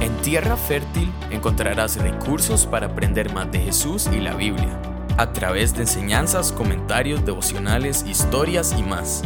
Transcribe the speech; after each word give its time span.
En 0.00 0.16
Tierra 0.22 0.56
Fértil 0.56 1.12
encontrarás 1.30 1.96
recursos 1.96 2.64
para 2.64 2.86
aprender 2.86 3.34
más 3.34 3.52
de 3.52 3.60
Jesús 3.60 4.08
y 4.10 4.18
la 4.18 4.32
Biblia, 4.32 4.80
a 5.18 5.30
través 5.34 5.74
de 5.74 5.82
enseñanzas, 5.82 6.52
comentarios, 6.52 7.26
devocionales, 7.26 8.06
historias 8.06 8.74
y 8.78 8.82
más. 8.82 9.22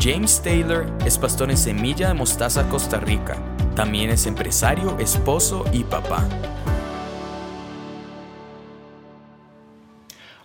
James 0.00 0.40
Taylor 0.40 0.86
es 1.04 1.18
pastor 1.18 1.50
en 1.50 1.56
Semilla 1.56 2.06
de 2.06 2.14
Mostaza, 2.14 2.68
Costa 2.68 3.00
Rica. 3.00 3.36
También 3.74 4.10
es 4.10 4.26
empresario, 4.26 4.96
esposo 5.00 5.64
y 5.72 5.82
papá. 5.82 6.24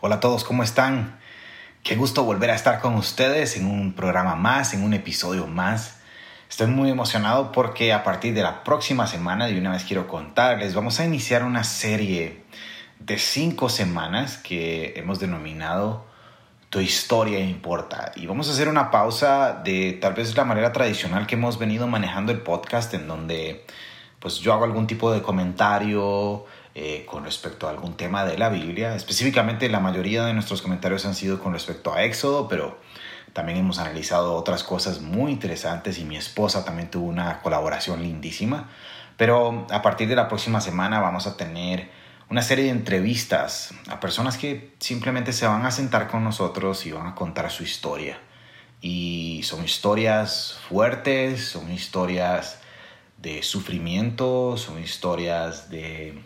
Hola 0.01 0.15
a 0.15 0.19
todos, 0.19 0.43
¿cómo 0.43 0.63
están? 0.63 1.19
Qué 1.83 1.95
gusto 1.95 2.23
volver 2.23 2.49
a 2.49 2.55
estar 2.55 2.79
con 2.79 2.95
ustedes 2.95 3.55
en 3.57 3.67
un 3.67 3.93
programa 3.93 4.35
más, 4.35 4.73
en 4.73 4.83
un 4.83 4.95
episodio 4.95 5.45
más. 5.45 5.96
Estoy 6.49 6.67
muy 6.67 6.89
emocionado 6.89 7.51
porque 7.51 7.91
a 7.91 8.03
partir 8.03 8.33
de 8.33 8.41
la 8.41 8.63
próxima 8.63 9.05
semana, 9.05 9.47
de 9.47 9.59
una 9.59 9.71
vez 9.71 9.83
quiero 9.83 10.07
contarles, 10.07 10.73
vamos 10.73 10.99
a 10.99 11.05
iniciar 11.05 11.43
una 11.43 11.65
serie 11.65 12.41
de 12.99 13.19
cinco 13.19 13.67
semanas 13.67 14.37
que 14.37 14.93
hemos 14.95 15.19
denominado 15.19 16.05
Tu 16.69 16.79
historia 16.79 17.39
importa. 17.39 18.11
Y 18.15 18.27
vamos 18.27 18.49
a 18.49 18.53
hacer 18.53 18.69
una 18.69 18.91
pausa 18.91 19.61
de 19.63 19.93
tal 20.01 20.13
vez 20.13 20.35
la 20.35 20.45
manera 20.45 20.71
tradicional 20.71 21.27
que 21.27 21.35
hemos 21.35 21.59
venido 21.59 21.87
manejando 21.87 22.31
el 22.31 22.39
podcast 22.39 22.93
en 22.93 23.07
donde 23.07 23.65
pues 24.19 24.39
yo 24.39 24.53
hago 24.53 24.63
algún 24.63 24.87
tipo 24.87 25.11
de 25.11 25.21
comentario 25.21 26.45
eh, 26.75 27.05
con 27.05 27.23
respecto 27.23 27.67
a 27.67 27.71
algún 27.71 27.95
tema 27.95 28.25
de 28.25 28.37
la 28.37 28.49
Biblia. 28.49 28.95
Específicamente 28.95 29.69
la 29.69 29.79
mayoría 29.79 30.25
de 30.25 30.33
nuestros 30.33 30.61
comentarios 30.61 31.05
han 31.05 31.15
sido 31.15 31.39
con 31.39 31.53
respecto 31.53 31.93
a 31.93 32.03
Éxodo, 32.03 32.47
pero 32.47 32.79
también 33.37 33.59
hemos 33.59 33.77
analizado 33.77 34.33
otras 34.33 34.63
cosas 34.63 34.99
muy 34.99 35.31
interesantes 35.31 35.99
y 35.99 36.05
mi 36.05 36.17
esposa 36.17 36.65
también 36.65 36.89
tuvo 36.89 37.05
una 37.05 37.39
colaboración 37.43 38.01
lindísima. 38.01 38.67
Pero 39.15 39.67
a 39.69 39.83
partir 39.83 40.07
de 40.07 40.15
la 40.15 40.27
próxima 40.27 40.59
semana 40.59 40.99
vamos 40.99 41.27
a 41.27 41.37
tener 41.37 41.87
una 42.31 42.41
serie 42.41 42.65
de 42.65 42.71
entrevistas 42.71 43.75
a 43.89 43.99
personas 43.99 44.39
que 44.39 44.73
simplemente 44.79 45.33
se 45.33 45.45
van 45.45 45.67
a 45.67 45.69
sentar 45.69 46.07
con 46.07 46.23
nosotros 46.23 46.83
y 46.87 46.91
van 46.93 47.05
a 47.05 47.13
contar 47.13 47.51
su 47.51 47.61
historia. 47.61 48.17
Y 48.81 49.41
son 49.43 49.63
historias 49.63 50.57
fuertes, 50.67 51.45
son 51.45 51.71
historias 51.71 52.57
de 53.19 53.43
sufrimiento, 53.43 54.57
son 54.57 54.81
historias 54.81 55.69
de, 55.69 56.23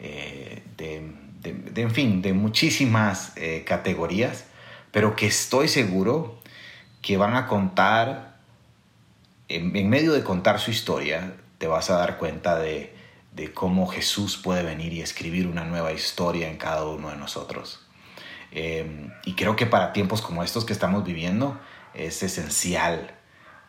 eh, 0.00 0.64
de, 0.76 1.82
en 1.82 1.90
fin, 1.92 2.20
de 2.20 2.32
muchísimas 2.32 3.32
eh, 3.36 3.62
categorías 3.64 4.46
pero 4.92 5.16
que 5.16 5.26
estoy 5.26 5.68
seguro 5.68 6.38
que 7.00 7.16
van 7.16 7.34
a 7.34 7.48
contar, 7.48 8.36
en, 9.48 9.72
medio 9.90 10.12
de 10.12 10.22
contar 10.22 10.60
su 10.60 10.70
historia, 10.70 11.34
te 11.58 11.66
vas 11.66 11.90
a 11.90 11.96
dar 11.96 12.18
cuenta 12.18 12.58
de, 12.58 12.94
cómo 13.54 13.88
Jesús 13.88 14.36
puede 14.36 14.62
venir 14.62 14.92
y 14.92 15.00
escribir 15.00 15.48
una 15.48 15.64
nueva 15.64 15.92
historia 15.92 16.48
en 16.48 16.58
cada 16.58 16.86
uno 16.86 17.10
de 17.10 17.16
nosotros. 17.16 17.80
Em, 18.52 19.10
y 19.24 19.34
creo 19.34 19.56
que 19.56 19.66
para 19.66 19.92
tiempos 19.94 20.20
como 20.20 20.44
estos 20.44 20.66
que 20.66 20.74
estamos 20.74 21.02
viviendo 21.04 21.58
es 21.94 22.22
esencial 22.22 23.14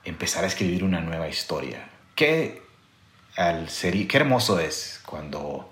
empezar 0.04 0.44
a 0.44 0.48
escribir 0.48 0.84
una 0.84 1.00
nueva 1.00 1.30
historia. 1.30 1.90
Qué, 2.16 2.62
qué 3.36 4.18
hermoso 4.18 4.60
es 4.60 5.02
cuando 5.06 5.72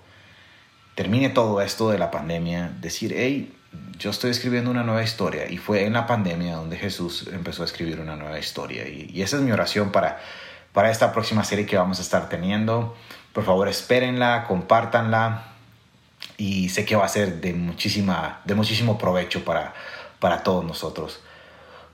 termine 0.94 1.28
todo 1.28 1.60
esto 1.60 1.90
de 1.90 1.98
la 1.98 2.10
pandemia, 2.10 2.74
decir, 2.80 3.14
hey, 3.14 3.54
yo 3.98 4.10
estoy 4.10 4.30
escribiendo 4.30 4.70
una 4.70 4.82
nueva 4.82 5.02
historia 5.02 5.48
y 5.48 5.58
fue 5.58 5.84
en 5.84 5.92
la 5.92 6.06
pandemia 6.06 6.56
donde 6.56 6.76
Jesús 6.76 7.28
empezó 7.32 7.62
a 7.62 7.66
escribir 7.66 8.00
una 8.00 8.16
nueva 8.16 8.38
historia 8.38 8.88
y, 8.88 9.22
esa 9.22 9.36
es 9.36 9.42
mi 9.42 9.52
oración 9.52 9.92
para, 9.92 10.20
para 10.72 10.90
esta 10.90 11.12
próxima 11.12 11.44
serie 11.44 11.66
que 11.66 11.76
vamos 11.76 11.98
a 11.98 12.02
estar 12.02 12.28
teniendo. 12.28 12.96
Por 13.32 13.44
favor, 13.44 13.68
espérenla, 13.68 14.44
compártanla 14.48 15.44
y 16.36 16.68
sé 16.70 16.84
que 16.84 16.96
va 16.96 17.04
a 17.04 17.08
ser 17.08 17.40
de, 17.40 17.54
muchísima, 17.54 18.40
de 18.44 18.54
muchísimo 18.54 18.98
provecho 18.98 19.44
para, 19.44 19.72
para 20.18 20.42
todos 20.42 20.64
nosotros. 20.64 21.20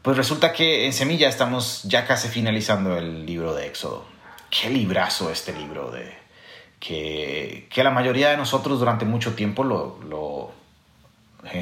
Pues 0.03 0.16
resulta 0.16 0.53
que 0.53 0.87
en 0.87 0.93
Semilla 0.93 1.28
estamos 1.28 1.83
ya 1.84 2.06
casi 2.06 2.28
finalizando 2.28 2.97
el 2.97 3.27
libro 3.27 3.55
de 3.55 3.66
Éxodo. 3.66 4.06
Qué 4.50 4.71
librazo 4.71 5.31
este 5.31 5.53
libro 5.53 5.91
de 5.91 6.16
que, 6.81 7.69
que 7.71 7.84
la 7.84 7.91
mayoría 7.91 8.31
de 8.31 8.37
nosotros 8.37 8.78
durante 8.78 9.05
mucho 9.05 9.34
tiempo 9.34 9.65
lo, 9.65 10.00
lo 10.09 10.58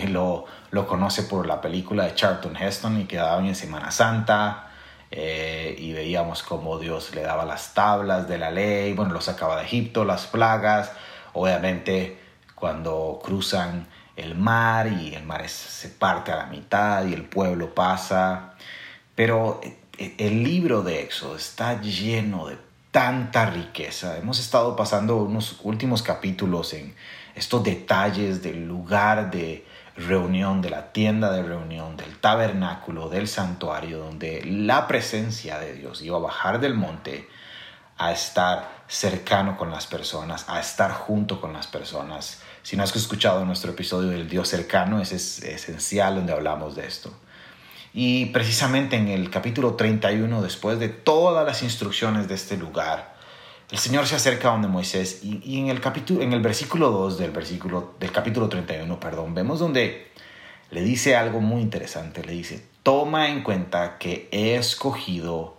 lo, 0.09 0.47
lo, 0.71 0.87
conoce 0.87 1.23
por 1.25 1.47
la 1.47 1.61
película 1.61 2.05
de 2.05 2.15
Charlton 2.15 2.57
Heston 2.57 3.01
y 3.01 3.05
quedaba 3.05 3.45
en 3.47 3.55
Semana 3.55 3.91
Santa 3.91 4.71
eh, 5.11 5.77
y 5.79 5.93
veíamos 5.93 6.43
cómo 6.43 6.79
Dios 6.79 7.15
le 7.15 7.23
daba 7.23 7.45
las 7.45 7.75
tablas 7.75 8.29
de 8.29 8.39
la 8.39 8.51
ley, 8.51 8.93
bueno, 8.93 9.13
lo 9.13 9.21
sacaba 9.21 9.59
de 9.59 9.65
Egipto, 9.65 10.05
las 10.05 10.27
plagas, 10.27 10.93
obviamente 11.33 12.19
cuando 12.55 13.21
cruzan 13.23 13.87
el 14.17 14.35
mar 14.35 14.89
y 14.89 15.15
el 15.15 15.25
mar 15.25 15.49
se 15.49 15.89
parte 15.91 16.33
a 16.33 16.37
la 16.37 16.47
mitad 16.47 17.05
y 17.07 17.13
el 17.13 17.25
pueblo 17.25 17.75
pasa, 17.75 18.55
pero 19.15 19.61
eh, 19.63 20.15
el 20.19 20.43
libro 20.43 20.83
de 20.83 21.03
Éxodo 21.03 21.37
está 21.37 21.81
lleno 21.81 22.49
de 22.49 22.59
tanta 22.91 23.45
riqueza. 23.47 24.17
Hemos 24.17 24.39
estado 24.39 24.75
pasando 24.75 25.17
unos 25.17 25.61
últimos 25.63 26.03
capítulos 26.03 26.73
en 26.73 26.95
estos 27.35 27.63
detalles 27.63 28.43
del 28.43 28.67
lugar 28.67 29.31
de 29.31 29.67
reunión, 29.97 30.63
de 30.63 30.71
la 30.71 30.93
tienda 30.93 31.33
de 31.33 31.43
reunión, 31.43 31.97
del 31.97 32.19
tabernáculo, 32.19 33.09
del 33.09 33.29
santuario, 33.29 33.99
donde 33.99 34.43
la 34.45 34.87
presencia 34.87 35.59
de 35.59 35.75
Dios 35.75 36.03
iba 36.03 36.17
a 36.17 36.21
bajar 36.21 36.61
del 36.61 36.75
monte 36.75 37.29
a 37.99 38.13
estar 38.13 38.85
cercano 38.89 39.57
con 39.57 39.71
las 39.71 39.87
personas, 39.87 40.45
a 40.49 40.61
estar 40.61 40.93
junto 40.93 41.41
con 41.41 41.53
las 41.53 41.67
personas. 41.67 42.43
Si 42.63 42.77
no 42.77 42.83
has 42.83 42.95
escuchado 42.95 43.45
nuestro 43.45 43.73
episodio 43.73 44.11
del 44.11 44.29
Dios 44.29 44.49
cercano, 44.49 45.01
es 45.01 45.13
esencial 45.13 46.17
donde 46.17 46.33
hablamos 46.33 46.77
de 46.77 46.87
esto. 46.87 47.13
Y 47.95 48.27
precisamente 48.27 48.97
en 48.97 49.09
el 49.09 49.31
capítulo 49.31 49.75
31, 49.75 50.43
después 50.43 50.79
de 50.79 50.91
todas 50.91 51.47
las 51.47 51.63
instrucciones 51.63 52.29
de 52.29 52.35
este 52.35 52.59
lugar, 52.59 53.16
el 53.71 53.79
Señor 53.79 54.07
se 54.07 54.15
acerca 54.15 54.49
a 54.49 54.53
donde 54.53 54.69
Moisés 54.69 55.21
y, 55.25 55.59
en, 55.59 55.69
el 55.69 55.81
capítulo, 55.81 56.23
en 56.23 56.33
el 56.33 56.41
versículo 56.41 56.91
2 56.91 57.19
del, 57.19 57.33
versículo, 57.33 57.95
del 57.99 58.13
capítulo 58.13 58.49
31, 58.49 59.01
perdón, 59.01 59.35
vemos 59.35 59.59
donde 59.59 60.13
le 60.71 60.83
dice 60.83 61.17
algo 61.17 61.41
muy 61.41 61.63
interesante. 61.63 62.25
Le 62.25 62.33
dice, 62.33 62.65
toma 62.85 63.29
en 63.29 63.43
cuenta 63.43 63.99
que 63.99 64.29
he 64.31 64.55
escogido 64.55 65.57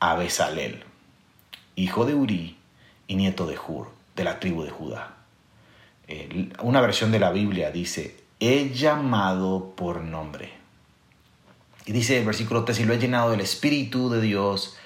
a 0.00 0.16
Besalel, 0.16 0.84
hijo 1.76 2.04
de 2.04 2.14
Uri 2.14 2.58
y 3.06 3.14
nieto 3.14 3.46
de 3.46 3.56
Hur, 3.56 3.90
de 4.16 4.24
la 4.24 4.40
tribu 4.40 4.64
de 4.64 4.70
Judá. 4.70 5.14
una 6.62 6.80
versión 6.80 7.12
de 7.12 7.20
la 7.20 7.30
Biblia 7.30 7.70
dice, 7.70 8.16
he 8.40 8.70
llamado 8.70 9.72
por 9.76 10.02
nombre. 10.02 10.52
Y 11.84 11.92
dice 11.92 12.18
el 12.18 12.24
versículo 12.24 12.64
3, 12.64 12.80
y 12.80 12.84
lo 12.84 12.94
he 12.94 12.98
llenado 12.98 13.30
del 13.30 13.40
Espíritu 13.40 14.10
de 14.10 14.20
Dios, 14.20 14.76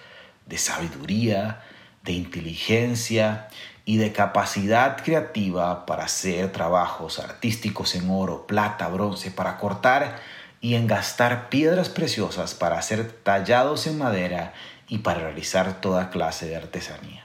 de 0.44 0.59
sabiduría, 0.59 1.62
de 2.03 2.12
inteligencia 2.12 3.49
y 3.84 3.97
de 3.97 4.12
capacidad 4.12 5.03
creativa 5.03 5.87
para 5.87 6.05
hacer 6.05 6.53
trabajos 6.53 7.19
artísticos 7.19 7.94
en 7.94 8.11
oro, 8.11 8.47
plata, 8.47 8.88
bronce, 8.88 9.31
para 9.31 9.59
cortar 9.59 10.21
y 10.60 10.75
engastar 10.75 11.49
piedras 11.49 11.89
preciosas, 11.89 12.55
para 12.55 12.78
hacer 12.78 13.10
tallados 13.10 13.87
en 13.87 13.99
madera 13.99 14.53
y 14.89 14.99
para 14.99 15.21
realizar 15.21 15.81
toda 15.81 16.10
clase 16.10 16.47
de 16.47 16.56
artesanías. 16.56 17.25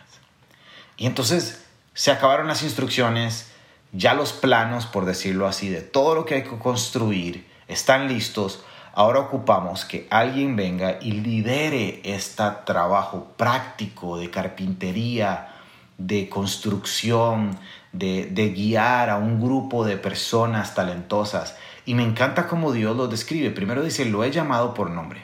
Y 0.97 1.06
entonces 1.06 1.66
se 1.94 2.12
acabaron 2.12 2.47
las 2.47 2.64
instrucciones, 2.64 3.52
ya 3.91 4.14
los 4.14 4.34
planos, 4.34 4.85
por 4.85 5.06
decirlo 5.06 5.47
así, 5.47 5.69
de 5.69 5.81
todo 5.81 6.16
lo 6.16 6.25
que 6.25 6.35
hay 6.35 6.44
que 6.44 6.58
construir 6.58 7.47
están 7.68 8.08
listos 8.08 8.64
Ahora 8.97 9.19
ocupamos 9.19 9.83
que 9.83 10.07
alguien 10.09 10.56
venga 10.56 11.00
y 11.01 11.11
lidere 11.11 12.00
este 12.06 12.44
trabajo 12.66 13.33
práctico 13.35 14.17
de 14.17 14.29
carpintería, 14.31 15.49
de 15.97 16.29
construcción, 16.29 17.59
de, 17.91 18.53
guiar 18.55 19.09
a 19.09 19.17
un 19.17 19.41
grupo 19.41 19.84
de 19.84 19.97
personas 19.97 20.75
talentosas. 20.75 21.58
Y 21.85 21.93
me 21.93 22.03
encanta 22.03 22.47
cómo 22.47 22.72
Dios 22.72 22.96
lo 22.96 23.09
describe. 23.09 23.52
Primero 23.52 23.84
dice, 23.84 24.05
lo 24.05 24.23
he 24.23 24.31
llamado 24.31 24.73
por 24.73 24.90
nombre 24.90 25.23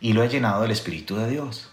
y 0.00 0.14
lo 0.14 0.22
he 0.22 0.30
llenado 0.30 0.62
del 0.62 0.70
Espíritu 0.70 1.16
de 1.16 1.28
Dios. 1.28 1.70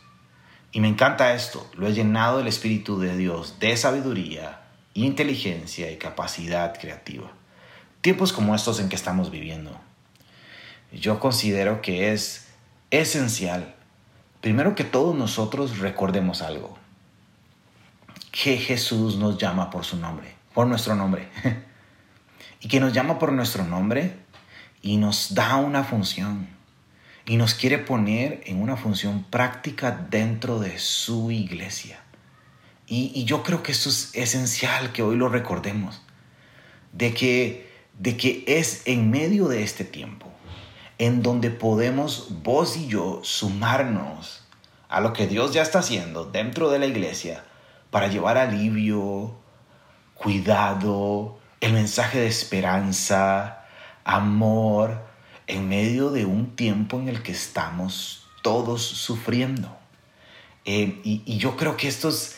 Y 0.73 0.81
me 0.81 0.89
encanta 0.89 1.33
esto, 1.33 1.65
lo 1.77 1.87
he 1.87 1.93
llenado 1.93 2.39
del 2.39 2.47
Espíritu 2.47 2.99
de 2.99 3.15
Dios, 3.15 3.57
de 3.61 3.77
sabiduría, 3.77 4.63
inteligencia 4.93 5.89
y 5.93 5.95
capacidad 5.95 6.77
creativa. 6.77 7.31
Tiempos 8.01 8.33
como 8.33 8.53
estos 8.53 8.81
en 8.81 8.89
que 8.89 8.97
estamos 8.97 9.31
viviendo 9.31 9.79
yo 10.91 11.19
considero 11.19 11.81
que 11.81 12.11
es 12.13 12.47
esencial, 12.91 13.75
primero 14.41 14.75
que 14.75 14.83
todos 14.83 15.15
nosotros 15.15 15.77
recordemos 15.79 16.41
algo, 16.41 16.77
que 18.31 18.57
Jesús 18.57 19.17
nos 19.17 19.37
llama 19.37 19.69
por 19.69 19.85
su 19.85 19.97
nombre, 19.97 20.33
por 20.53 20.67
nuestro 20.67 20.95
nombre, 20.95 21.29
y 22.59 22.67
que 22.67 22.79
nos 22.79 22.93
llama 22.93 23.19
por 23.19 23.31
nuestro 23.31 23.63
nombre 23.63 24.15
y 24.81 24.97
nos 24.97 25.35
da 25.35 25.57
una 25.57 25.83
función, 25.83 26.47
y 27.25 27.37
nos 27.37 27.53
quiere 27.53 27.77
poner 27.77 28.41
en 28.45 28.59
una 28.61 28.75
función 28.75 29.23
práctica 29.23 30.07
dentro 30.09 30.59
de 30.59 30.79
su 30.79 31.29
iglesia. 31.29 31.99
Y, 32.87 33.23
yo 33.25 33.43
creo 33.43 33.61
que 33.61 33.71
esto 33.71 33.89
es 33.89 34.09
esencial 34.15 34.91
que 34.91 35.03
hoy 35.03 35.15
lo 35.15 35.29
recordemos, 35.29 36.01
de 36.91 37.13
que, 37.13 37.71
de 37.99 38.17
que 38.17 38.43
es 38.47 38.81
en 38.85 39.11
medio 39.11 39.47
de 39.47 39.61
este 39.61 39.83
tiempo 39.83 40.28
en 40.99 41.23
donde 41.23 41.49
podemos 41.49 42.27
vos 42.43 42.77
y 42.77 42.87
yo 42.87 43.21
sumarnos 43.23 44.43
a 44.89 44.99
lo 44.99 45.13
que 45.13 45.27
Dios 45.27 45.53
ya 45.53 45.61
está 45.61 45.79
haciendo 45.79 46.25
dentro 46.25 46.69
de 46.69 46.77
la 46.77 46.87
iglesia 46.87 47.43
para 47.89 48.07
llevar 48.07 48.37
alivio, 48.37 49.33
cuidado, 50.13 51.39
el 51.61 51.73
mensaje 51.73 52.19
de 52.19 52.27
esperanza, 52.27 53.65
amor, 54.03 55.01
en 55.47 55.69
medio 55.69 56.11
de 56.11 56.25
un 56.25 56.55
tiempo 56.55 56.99
en 56.99 57.07
el 57.07 57.23
que 57.23 57.31
estamos 57.31 58.27
todos 58.43 58.83
sufriendo. 58.83 59.75
Eh, 60.65 60.99
y, 61.03 61.37
yo 61.37 61.55
creo 61.55 61.77
que 61.77 61.87
esto 61.87 62.09
es, 62.09 62.37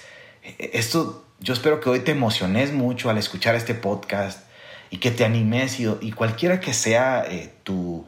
esto, 0.60 1.26
yo 1.40 1.54
espero 1.54 1.80
que 1.80 1.90
hoy 1.90 2.02
te 2.02 2.12
emociones 2.12 2.72
mucho 2.72 3.10
al 3.10 3.18
escuchar 3.18 3.56
este 3.56 3.74
podcast 3.74 4.44
y 4.92 4.98
que 4.98 5.10
te 5.10 5.26
animes 5.26 5.80
y, 5.80 6.12
cualquiera 6.12 6.60
que 6.60 6.74
sea 6.74 7.26
eh, 7.28 7.54
tu, 7.64 8.06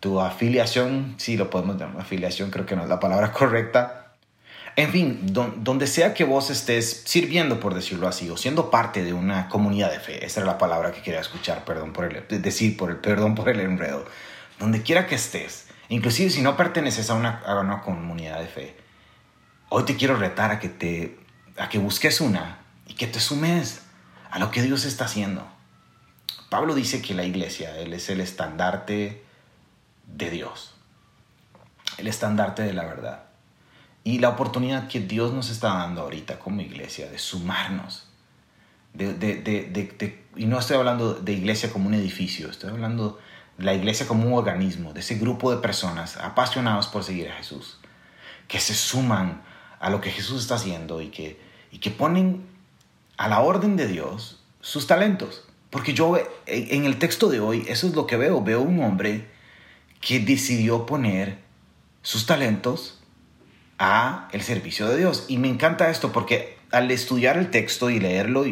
tu 0.00 0.20
afiliación, 0.20 1.14
sí 1.18 1.36
lo 1.36 1.50
podemos 1.50 1.76
llamar 1.76 2.02
afiliación, 2.02 2.50
creo 2.50 2.66
que 2.66 2.76
no 2.76 2.82
es 2.82 2.88
la 2.88 3.00
palabra 3.00 3.32
correcta. 3.32 4.04
En 4.76 4.92
fin, 4.92 5.18
donde 5.32 5.88
sea 5.88 6.14
que 6.14 6.22
vos 6.22 6.50
estés 6.50 7.02
sirviendo, 7.04 7.58
por 7.58 7.74
decirlo 7.74 8.06
así, 8.06 8.30
o 8.30 8.36
siendo 8.36 8.70
parte 8.70 9.02
de 9.02 9.12
una 9.12 9.48
comunidad 9.48 9.90
de 9.90 9.98
fe, 9.98 10.24
esa 10.24 10.40
era 10.40 10.52
la 10.52 10.58
palabra 10.58 10.92
que 10.92 11.02
quería 11.02 11.18
escuchar, 11.18 11.64
perdón 11.64 11.92
por 11.92 12.04
el, 12.04 12.42
decir, 12.42 12.76
por 12.76 12.90
el, 12.90 12.98
perdón 12.98 13.34
por 13.34 13.48
el 13.48 13.58
enredo, 13.58 14.04
donde 14.60 14.82
quiera 14.82 15.08
que 15.08 15.16
estés, 15.16 15.66
inclusive 15.88 16.30
si 16.30 16.42
no 16.42 16.56
perteneces 16.56 17.10
a 17.10 17.14
una, 17.14 17.42
a 17.44 17.82
comunidad 17.82 18.38
de 18.38 18.46
fe, 18.46 18.76
hoy 19.68 19.82
te 19.82 19.96
quiero 19.96 20.14
retar 20.14 20.52
a 20.52 20.60
que, 20.60 20.68
te, 20.68 21.18
a 21.56 21.68
que 21.68 21.78
busques 21.78 22.20
una 22.20 22.58
y 22.86 22.94
que 22.94 23.08
te 23.08 23.18
sumes 23.18 23.80
a 24.30 24.38
lo 24.38 24.52
que 24.52 24.62
Dios 24.62 24.84
está 24.84 25.06
haciendo. 25.06 25.44
Pablo 26.50 26.76
dice 26.76 27.02
que 27.02 27.14
la 27.14 27.24
iglesia, 27.24 27.76
Él 27.78 27.92
es 27.94 28.08
el 28.10 28.20
estandarte 28.20 29.26
de 30.14 30.30
Dios, 30.30 30.74
el 31.98 32.08
estandarte 32.08 32.62
de 32.62 32.72
la 32.72 32.84
verdad. 32.84 33.24
Y 34.04 34.20
la 34.20 34.30
oportunidad 34.30 34.88
que 34.88 35.00
Dios 35.00 35.32
nos 35.32 35.50
está 35.50 35.74
dando 35.74 36.02
ahorita 36.02 36.38
como 36.38 36.60
iglesia 36.60 37.10
de 37.10 37.18
sumarnos. 37.18 38.06
Y 38.96 40.46
no 40.46 40.58
estoy 40.58 40.76
hablando 40.76 41.14
de 41.14 41.32
iglesia 41.32 41.70
como 41.70 41.88
un 41.88 41.94
edificio, 41.94 42.48
estoy 42.48 42.70
hablando 42.70 43.18
de 43.58 43.64
la 43.64 43.74
iglesia 43.74 44.06
como 44.06 44.26
un 44.26 44.32
organismo, 44.32 44.92
de 44.92 45.00
ese 45.00 45.16
grupo 45.16 45.50
de 45.50 45.58
personas 45.58 46.16
apasionados 46.16 46.86
por 46.86 47.04
seguir 47.04 47.28
a 47.28 47.34
Jesús, 47.34 47.78
que 48.46 48.60
se 48.60 48.74
suman 48.74 49.42
a 49.78 49.90
lo 49.90 50.00
que 50.00 50.10
Jesús 50.10 50.42
está 50.42 50.54
haciendo 50.54 51.02
y 51.02 51.08
que, 51.08 51.40
y 51.70 51.78
que 51.78 51.90
ponen 51.90 52.46
a 53.18 53.28
la 53.28 53.40
orden 53.40 53.76
de 53.76 53.86
Dios 53.86 54.42
sus 54.60 54.86
talentos. 54.86 55.44
Porque 55.70 55.92
yo 55.92 56.16
en 56.46 56.86
el 56.86 56.98
texto 56.98 57.28
de 57.28 57.40
hoy, 57.40 57.66
eso 57.68 57.86
es 57.86 57.94
lo 57.94 58.06
que 58.06 58.16
veo, 58.16 58.42
veo 58.42 58.62
un 58.62 58.82
hombre 58.82 59.28
que 60.00 60.20
decidió 60.20 60.86
poner 60.86 61.38
sus 62.02 62.26
talentos 62.26 63.00
a 63.78 64.28
el 64.32 64.42
servicio 64.42 64.88
de 64.88 64.98
Dios. 64.98 65.26
Y 65.28 65.38
me 65.38 65.48
encanta 65.48 65.90
esto 65.90 66.12
porque 66.12 66.58
al 66.70 66.90
estudiar 66.90 67.36
el 67.36 67.50
texto 67.50 67.90
y 67.90 68.00
leerlo, 68.00 68.44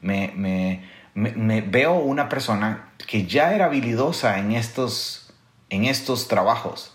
me, 0.00 0.32
me, 0.34 0.82
me, 1.14 1.60
veo 1.60 1.94
una 1.94 2.28
persona 2.28 2.92
que 3.06 3.26
ya 3.26 3.54
era 3.54 3.66
habilidosa 3.66 4.38
en 4.38 4.52
estos, 4.52 5.32
en 5.70 5.84
estos 5.84 6.28
trabajos 6.28 6.94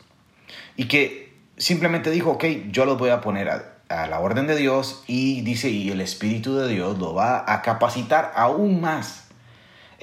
y 0.78 0.86
que 0.86 1.34
simplemente 1.58 2.12
dijo, 2.12 2.32
ok, 2.32 2.46
yo 2.72 2.86
los 2.86 2.98
voy 2.98 3.10
a 3.10 3.22
poner 3.22 3.50
a, 3.50 3.74
a 3.90 4.08
la 4.08 4.20
orden 4.20 4.48
de 4.48 4.56
Dios 4.56 5.04
y 5.08 5.42
dice, 5.42 5.70
y 5.70 5.90
el 5.92 6.02
Espíritu 6.02 6.56
de 6.56 6.68
Dios 6.68 6.98
lo 7.00 7.14
va 7.14 7.44
a 7.52 7.62
capacitar 7.62 8.32
aún 8.36 8.82
más 8.82 9.23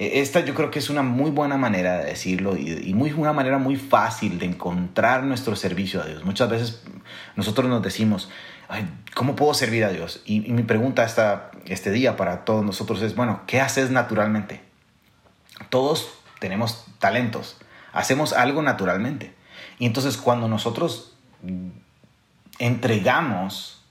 esta 0.01 0.39
yo 0.39 0.55
creo 0.55 0.71
que 0.71 0.79
es 0.79 0.89
una 0.89 1.03
muy 1.03 1.29
buena 1.29 1.57
manera 1.57 1.99
de 1.99 2.05
decirlo 2.05 2.57
y, 2.57 2.91
muy, 2.95 3.11
una 3.11 3.33
manera 3.33 3.59
muy 3.59 3.75
fácil 3.75 4.39
de 4.39 4.47
encontrar 4.47 5.23
nuestro 5.23 5.55
servicio 5.55 6.01
a 6.01 6.05
Dios. 6.05 6.25
Muchas 6.25 6.49
veces 6.49 6.81
nosotros 7.35 7.69
nos 7.69 7.83
decimos, 7.83 8.27
¿cómo 9.13 9.35
puedo 9.35 9.53
servir 9.53 9.85
a 9.85 9.89
Dios? 9.89 10.23
Y, 10.25 10.39
mi 10.39 10.63
pregunta 10.63 11.03
esta, 11.03 11.51
este 11.65 11.91
día 11.91 12.17
para 12.17 12.45
todos 12.45 12.65
nosotros 12.65 12.99
es, 13.03 13.15
bueno, 13.15 13.41
¿qué 13.45 13.61
haces 13.61 13.91
naturalmente? 13.91 14.63
Todos 15.69 16.11
tenemos 16.39 16.85
talentos, 16.97 17.57
hacemos 17.93 18.33
algo 18.33 18.63
naturalmente. 18.63 19.35
Y 19.77 19.85
entonces 19.85 20.17
cuando 20.17 20.47
nosotros 20.47 21.15
entregamos 22.57 23.83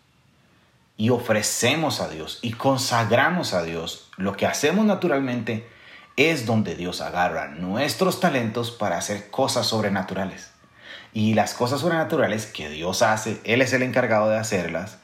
y 0.96 1.10
ofrecemos 1.10 2.00
a 2.00 2.08
Dios 2.08 2.40
y 2.42 2.54
consagramos 2.54 3.54
a 3.54 3.62
Dios 3.62 4.10
lo 4.16 4.36
que 4.36 4.46
hacemos 4.46 4.84
naturalmente, 4.86 5.68
es 6.16 6.46
donde 6.46 6.74
Dios 6.74 7.00
agarra 7.00 7.48
nuestros 7.48 8.20
talentos 8.20 8.70
para 8.70 8.98
hacer 8.98 9.30
cosas 9.30 9.66
sobrenaturales. 9.66 10.50
Y 11.12 11.34
las 11.34 11.54
cosas 11.54 11.80
sobrenaturales 11.80 12.46
que 12.46 12.68
Dios 12.68 13.02
hace, 13.02 13.40
Él 13.44 13.62
es 13.62 13.72
el 13.72 13.82
encargado 13.82 14.28
de 14.28 14.38
hacerlas, 14.38 14.98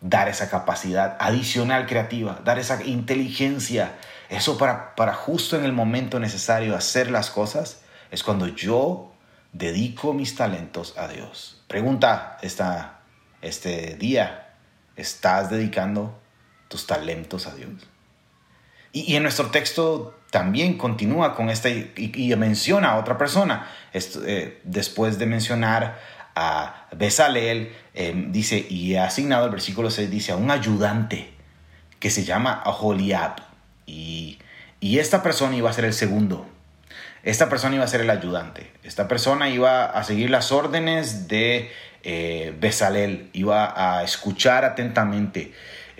dar 0.00 0.28
esa 0.28 0.48
capacidad 0.48 1.16
adicional 1.20 1.86
creativa, 1.86 2.40
dar 2.44 2.58
esa 2.58 2.82
inteligencia, 2.82 3.98
eso 4.28 4.56
para, 4.56 4.94
para 4.94 5.12
justo 5.12 5.56
en 5.56 5.64
el 5.64 5.72
momento 5.72 6.18
necesario 6.18 6.76
hacer 6.76 7.10
las 7.10 7.30
cosas, 7.30 7.82
es 8.10 8.22
cuando 8.22 8.46
yo 8.46 9.12
dedico 9.52 10.14
mis 10.14 10.34
talentos 10.36 10.96
a 10.96 11.08
Dios. 11.08 11.62
Pregunta 11.66 12.38
esta, 12.42 13.00
este 13.42 13.96
día, 13.96 14.54
¿estás 14.96 15.50
dedicando 15.50 16.18
tus 16.68 16.86
talentos 16.86 17.46
a 17.46 17.54
Dios? 17.54 17.89
Y, 18.92 19.16
en 19.16 19.22
nuestro 19.22 19.46
texto 19.46 20.18
también 20.30 20.78
continúa 20.78 21.34
con 21.34 21.50
esta 21.50 21.68
y, 21.68 22.34
menciona 22.36 22.92
a 22.92 22.98
otra 22.98 23.18
persona. 23.18 23.68
Eh, 23.92 24.60
después 24.64 25.18
de 25.18 25.26
mencionar 25.26 25.98
a 26.34 26.86
Besalel, 26.92 27.72
eh, 27.94 28.14
dice, 28.28 28.66
y 28.68 28.96
asignado 28.96 29.46
el 29.46 29.50
versículo 29.50 29.90
6, 29.90 30.10
dice, 30.10 30.32
a 30.32 30.36
un 30.36 30.50
ayudante 30.50 31.32
que 31.98 32.10
se 32.10 32.24
llama 32.24 32.52
Aholiab. 32.64 33.36
Y, 33.86 34.38
y 34.80 34.98
esta 34.98 35.22
persona 35.22 35.56
iba 35.56 35.68
a 35.68 35.72
ser 35.72 35.84
el 35.84 35.92
segundo. 35.92 36.46
Esta 37.22 37.48
persona 37.48 37.74
iba 37.74 37.84
a 37.84 37.88
ser 37.88 38.00
el 38.00 38.10
ayudante. 38.10 38.70
Esta 38.82 39.06
persona 39.08 39.50
iba 39.50 39.84
a 39.84 40.04
seguir 40.04 40.30
las 40.30 40.52
órdenes 40.52 41.28
de 41.28 41.70
eh, 42.02 42.54
Besalel, 42.58 43.28
iba 43.34 43.98
a 43.98 44.02
escuchar 44.02 44.64
atentamente 44.64 45.52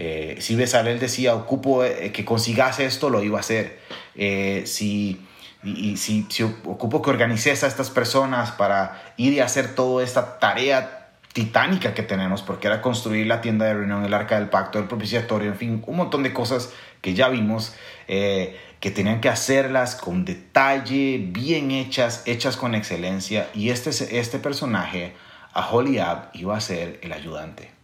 eh, 0.02 0.36
si 0.40 0.54
Besalel 0.56 0.98
decía, 0.98 1.34
ocupo 1.34 1.84
eh, 1.84 2.10
que 2.10 2.24
consigas 2.24 2.80
esto, 2.80 3.10
lo 3.10 3.22
iba 3.22 3.36
a 3.36 3.40
hacer. 3.40 3.78
Eh, 4.14 4.62
si, 4.64 5.20
y, 5.62 5.98
si, 5.98 6.26
ocupo 6.64 7.02
que 7.02 7.10
organices 7.10 7.62
a 7.64 7.66
estas 7.66 7.90
personas 7.90 8.50
para 8.50 9.12
ir 9.18 9.34
y 9.34 9.40
hacer 9.40 9.74
toda 9.74 10.02
esta 10.02 10.38
tarea 10.38 11.10
titánica 11.34 11.92
que 11.92 12.02
tenemos, 12.02 12.40
porque 12.40 12.68
era 12.68 12.80
construir 12.80 13.26
la 13.26 13.42
tienda 13.42 13.66
de 13.66 13.74
reunión, 13.74 14.02
el 14.02 14.14
arca 14.14 14.36
del 14.40 14.48
pacto, 14.48 14.78
el 14.78 14.86
propiciatorio, 14.86 15.50
en 15.50 15.58
fin, 15.58 15.84
un 15.86 15.96
montón 15.96 16.22
de 16.22 16.32
cosas 16.32 16.72
que 17.02 17.12
ya 17.12 17.28
vimos, 17.28 17.74
que 18.06 18.90
tenían 18.94 19.20
que 19.20 19.28
hacerlas 19.28 19.96
con 19.96 20.24
detalle, 20.24 21.18
bien 21.28 21.70
hechas, 21.72 22.22
hechas 22.24 22.56
con 22.56 22.74
excelencia, 22.74 23.50
y 23.54 23.68
este, 23.68 23.90
este 24.18 24.38
personaje, 24.38 25.14
Aholiab, 25.52 26.30
iba 26.32 26.56
a 26.56 26.60
ser 26.62 26.98
el 27.02 27.12
ayudante. 27.12 27.79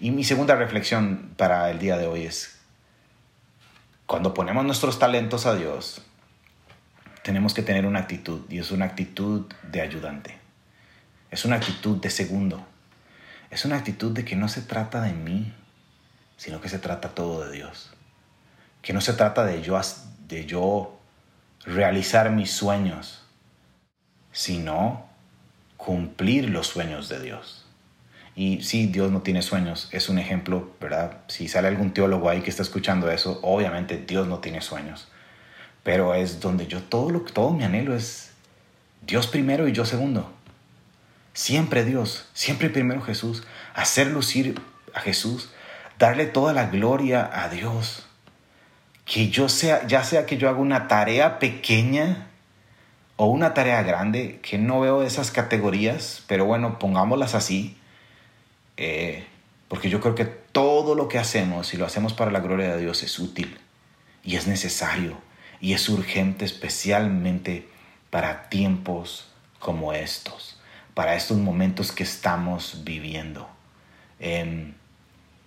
Y 0.00 0.10
mi 0.10 0.24
segunda 0.24 0.54
reflexión 0.54 1.32
para 1.36 1.70
el 1.70 1.78
día 1.78 1.96
de 1.96 2.06
hoy 2.06 2.24
es, 2.24 2.58
cuando 4.06 4.34
ponemos 4.34 4.64
nuestros 4.64 4.98
talentos 4.98 5.46
a 5.46 5.54
Dios, 5.54 6.02
tenemos 7.22 7.54
que 7.54 7.62
tener 7.62 7.86
una 7.86 8.00
actitud, 8.00 8.42
y 8.50 8.58
es 8.58 8.70
una 8.70 8.86
actitud 8.86 9.46
de 9.62 9.80
ayudante. 9.80 10.38
Es 11.30 11.44
una 11.44 11.56
actitud 11.56 11.98
de 11.98 12.10
segundo. 12.10 12.66
Es 13.50 13.64
una 13.64 13.76
actitud 13.76 14.12
de 14.12 14.24
que 14.24 14.36
no 14.36 14.48
se 14.48 14.62
trata 14.62 15.00
de 15.00 15.12
mí, 15.12 15.52
sino 16.36 16.60
que 16.60 16.68
se 16.68 16.78
trata 16.78 17.10
todo 17.10 17.44
de 17.44 17.52
Dios. 17.52 17.92
Que 18.82 18.92
no 18.92 19.00
se 19.00 19.12
trata 19.12 19.44
de 19.44 19.62
yo, 19.62 19.80
de 20.26 20.46
yo 20.46 20.98
realizar 21.64 22.30
mis 22.30 22.50
sueños, 22.50 23.22
sino 24.32 25.06
cumplir 25.76 26.50
los 26.50 26.66
sueños 26.66 27.08
de 27.08 27.20
Dios. 27.20 27.61
Y 28.34 28.62
sí, 28.62 28.86
Dios 28.86 29.10
no 29.10 29.20
tiene 29.20 29.42
sueños, 29.42 29.88
es 29.92 30.08
un 30.08 30.18
ejemplo, 30.18 30.70
¿verdad? 30.80 31.18
Si 31.28 31.48
sale 31.48 31.68
algún 31.68 31.92
teólogo 31.92 32.30
ahí 32.30 32.40
que 32.40 32.48
está 32.48 32.62
escuchando 32.62 33.10
eso, 33.10 33.38
obviamente 33.42 33.98
Dios 33.98 34.26
no 34.26 34.38
tiene 34.38 34.62
sueños. 34.62 35.08
Pero 35.82 36.14
es 36.14 36.40
donde 36.40 36.66
yo 36.66 36.82
todo, 36.82 37.10
lo, 37.10 37.20
todo 37.20 37.50
mi 37.50 37.64
anhelo 37.64 37.94
es 37.94 38.30
Dios 39.02 39.26
primero 39.26 39.68
y 39.68 39.72
yo 39.72 39.84
segundo. 39.84 40.32
Siempre 41.34 41.84
Dios, 41.84 42.28
siempre 42.32 42.70
primero 42.70 43.02
Jesús. 43.02 43.42
Hacer 43.74 44.06
lucir 44.06 44.60
a 44.94 45.00
Jesús, 45.00 45.50
darle 45.98 46.26
toda 46.26 46.54
la 46.54 46.66
gloria 46.66 47.28
a 47.32 47.48
Dios. 47.48 48.06
Que 49.04 49.28
yo 49.28 49.50
sea, 49.50 49.86
ya 49.86 50.04
sea 50.04 50.24
que 50.24 50.38
yo 50.38 50.48
haga 50.48 50.58
una 50.58 50.88
tarea 50.88 51.38
pequeña 51.38 52.28
o 53.16 53.26
una 53.26 53.52
tarea 53.52 53.82
grande, 53.82 54.40
que 54.42 54.56
no 54.56 54.80
veo 54.80 55.02
esas 55.02 55.30
categorías, 55.30 56.22
pero 56.28 56.46
bueno, 56.46 56.78
pongámoslas 56.78 57.34
así 57.34 57.76
eh, 58.76 59.26
porque 59.68 59.88
yo 59.88 60.00
creo 60.00 60.14
que 60.14 60.24
todo 60.24 60.94
lo 60.94 61.08
que 61.08 61.18
hacemos, 61.18 61.68
si 61.68 61.76
lo 61.76 61.86
hacemos 61.86 62.12
para 62.12 62.30
la 62.30 62.40
gloria 62.40 62.74
de 62.74 62.82
Dios, 62.82 63.02
es 63.02 63.18
útil 63.18 63.58
y 64.22 64.36
es 64.36 64.46
necesario 64.46 65.16
y 65.60 65.72
es 65.72 65.88
urgente 65.88 66.44
especialmente 66.44 67.68
para 68.10 68.48
tiempos 68.48 69.28
como 69.58 69.92
estos, 69.92 70.60
para 70.92 71.14
estos 71.14 71.38
momentos 71.38 71.92
que 71.92 72.02
estamos 72.02 72.82
viviendo. 72.84 73.48
Em, 74.18 74.74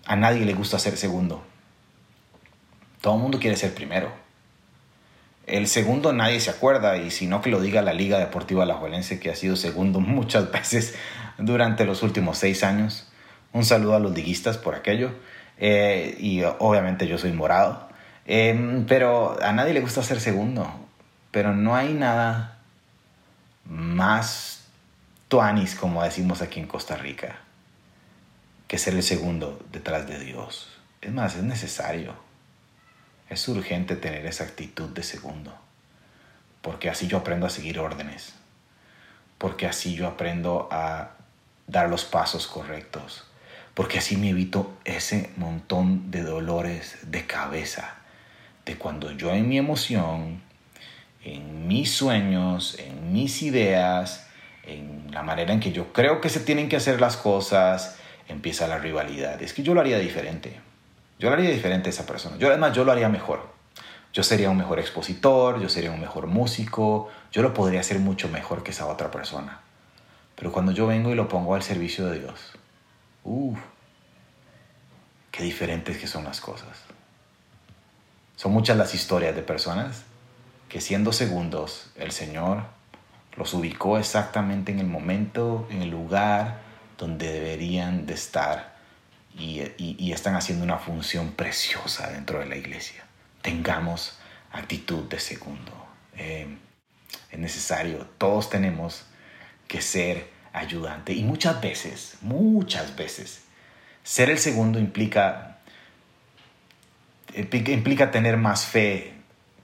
a 0.05 0.15
nadie 0.15 0.45
le 0.45 0.53
gusta 0.53 0.79
ser 0.79 0.97
segundo. 0.97 1.43
Todo 3.01 3.15
el 3.15 3.21
mundo 3.21 3.39
quiere 3.39 3.57
ser 3.57 3.75
primero. 3.75 4.11
El 5.45 5.67
segundo 5.67 6.11
nadie 6.11 6.39
se 6.39 6.49
acuerda 6.49 6.97
y 6.97 7.11
si 7.11 7.27
no 7.27 7.41
que 7.41 7.51
lo 7.51 7.61
diga 7.61 7.83
la 7.83 7.93
Liga 7.93 8.17
Deportiva 8.17 8.63
Alajuelense 8.63 9.19
que 9.19 9.29
ha 9.29 9.35
sido 9.35 9.55
segundo 9.55 9.99
muchas 10.01 10.51
veces 10.51 10.95
durante 11.37 11.85
los 11.85 12.01
últimos 12.01 12.39
seis 12.39 12.63
años. 12.63 13.07
Un 13.55 13.63
saludo 13.63 13.95
a 13.95 13.99
los 13.99 14.13
liguistas 14.13 14.57
por 14.57 14.75
aquello. 14.75 15.13
Eh, 15.57 16.17
y 16.19 16.43
obviamente 16.43 17.07
yo 17.07 17.17
soy 17.17 17.31
morado. 17.31 17.87
Em, 18.25 18.85
pero 18.85 19.41
a 19.41 19.53
nadie 19.53 19.73
le 19.73 19.79
gusta 19.79 20.03
ser 20.03 20.19
segundo. 20.19 20.69
Pero 21.31 21.53
no 21.55 21.73
hay 21.73 21.93
nada 21.93 22.59
más 23.63 24.65
tuanis, 25.29 25.73
como 25.75 26.03
decimos 26.03 26.41
aquí 26.41 26.59
en 26.59 26.67
Costa 26.67 26.97
Rica, 26.97 27.37
que 28.67 28.77
ser 28.77 28.93
el 28.93 29.03
segundo 29.03 29.65
detrás 29.71 30.05
de 30.05 30.19
Dios. 30.19 30.77
Es 30.99 31.13
más, 31.13 31.37
es 31.37 31.43
necesario. 31.43 32.13
Es 33.29 33.47
urgente 33.47 33.95
tener 33.95 34.25
esa 34.25 34.43
actitud 34.43 34.89
de 34.89 35.01
segundo. 35.01 35.57
Porque 36.61 36.89
así 36.89 37.07
yo 37.07 37.19
aprendo 37.19 37.45
a 37.45 37.49
seguir 37.49 37.79
órdenes. 37.79 38.33
Porque 39.37 39.65
así 39.65 39.95
yo 39.95 40.07
aprendo 40.07 40.67
a 40.73 41.11
dar 41.67 41.89
los 41.89 42.03
pasos 42.03 42.47
correctos. 42.47 43.23
Porque 43.75 43.99
así 43.99 44.17
me 44.17 44.29
evito 44.29 44.73
ese 44.85 45.29
montón 45.37 46.09
de 46.09 46.23
dolores 46.23 46.97
de 47.03 47.27
cabeza. 47.27 47.97
De 48.65 48.77
cuando 48.77 49.11
yo 49.11 49.31
en 49.31 49.47
mi 49.47 49.59
emoción, 49.59 50.41
en 51.23 51.67
mis 51.67 51.91
sueños, 51.91 52.79
en 52.79 53.13
mis 53.13 53.43
ideas, 53.43 54.27
en 54.63 55.11
la 55.11 55.21
manera 55.21 55.53
en 55.53 55.59
que 55.59 55.71
yo 55.71 55.93
creo 55.93 56.21
que 56.21 56.29
se 56.29 56.39
tienen 56.39 56.69
que 56.69 56.77
hacer 56.77 56.99
las 56.99 57.17
cosas, 57.17 57.97
empieza 58.27 58.65
la 58.67 58.79
rivalidad. 58.79 59.41
Es 59.41 59.53
que 59.53 59.61
yo 59.61 59.73
lo 59.73 59.81
haría 59.81 59.99
diferente. 59.99 60.59
Yo 61.19 61.29
lo 61.29 61.35
haría 61.35 61.49
diferente 61.49 61.89
a 61.89 61.91
esa 61.91 62.05
persona. 62.05 62.37
Yo 62.37 62.47
además 62.47 62.73
yo 62.73 62.85
lo 62.85 62.91
haría 62.91 63.09
mejor. 63.09 63.53
Yo 64.13 64.23
sería 64.23 64.49
un 64.49 64.57
mejor 64.57 64.79
expositor, 64.79 65.61
yo 65.61 65.67
sería 65.67 65.91
un 65.91 65.99
mejor 65.99 66.27
músico, 66.27 67.09
yo 67.33 67.41
lo 67.41 67.53
podría 67.53 67.81
hacer 67.81 67.99
mucho 67.99 68.29
mejor 68.29 68.63
que 68.63 68.71
esa 68.71 68.85
otra 68.87 69.11
persona. 69.11 69.59
Pero 70.35 70.53
cuando 70.53 70.71
yo 70.71 70.87
vengo 70.87 71.11
y 71.11 71.15
lo 71.15 71.27
pongo 71.27 71.55
al 71.55 71.63
servicio 71.63 72.07
de 72.07 72.19
Dios, 72.19 72.53
uff, 73.25 73.59
qué 75.31 75.43
diferentes 75.43 75.97
que 75.97 76.07
son 76.07 76.23
las 76.23 76.39
cosas. 76.39 76.77
Son 78.37 78.53
muchas 78.53 78.77
las 78.77 78.93
historias 78.93 79.35
de 79.35 79.41
personas 79.41 80.03
que 80.69 80.79
siendo 80.79 81.11
segundos, 81.11 81.91
el 81.95 82.11
Señor 82.11 82.63
los 83.35 83.53
ubicó 83.53 83.97
exactamente 83.97 84.71
en 84.71 84.79
el 84.79 84.87
momento, 84.87 85.67
en 85.69 85.81
el 85.81 85.89
lugar 85.89 86.61
donde 86.97 87.31
deberían 87.31 88.05
de 88.05 88.13
estar 88.13 88.75
y, 89.37 90.11
están 90.13 90.35
haciendo 90.35 90.63
una 90.63 90.77
función 90.77 91.31
preciosa 91.31 92.09
dentro 92.09 92.39
de 92.39 92.45
la 92.45 92.55
iglesia. 92.55 93.03
Tengamos 93.41 94.17
actitud 94.51 95.03
de 95.09 95.19
segundo. 95.19 95.73
Eh, 96.15 96.57
es 97.31 97.39
necesario, 97.39 98.07
todos 98.17 98.49
tenemos 98.49 99.05
que 99.67 99.81
ser 99.81 100.34
ayudante. 100.55 101.13
Y 101.13 101.23
muchas 101.23 101.61
veces, 101.61 102.17
muchas 102.21 102.95
veces, 102.95 103.43
ser 104.03 104.29
el 104.29 104.39
segundo 104.39 104.79
implica, 104.79 105.57
implica 107.35 108.11
tener 108.11 108.37
más 108.37 108.65
fe 108.65 109.13